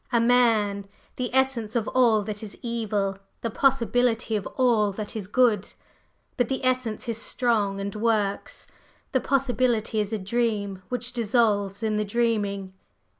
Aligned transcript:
"A 0.11 0.19
man! 0.19 0.87
the 1.15 1.29
essence 1.31 1.75
of 1.75 1.87
all 1.89 2.23
that 2.23 2.41
is 2.41 2.57
evil, 2.63 3.19
the 3.41 3.51
possibility 3.51 4.35
of 4.35 4.47
all 4.57 4.91
that 4.93 5.15
is 5.15 5.27
good! 5.27 5.73
But 6.37 6.49
the 6.49 6.65
essence 6.65 7.07
is 7.07 7.21
strong 7.21 7.79
and 7.79 7.93
works; 7.93 8.65
the 9.11 9.21
possibility 9.21 9.99
is 9.99 10.11
a 10.11 10.17
dream 10.17 10.81
which 10.89 11.13
dissolves 11.13 11.83
in 11.83 11.97
the 11.97 12.03
dreaming!" 12.03 12.73